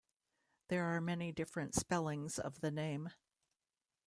There 0.69 0.85
are 0.85 0.99
many 0.99 1.31
different 1.31 1.75
spellings 1.75 2.39
of 2.39 2.59
the 2.59 2.71
name. 2.71 3.09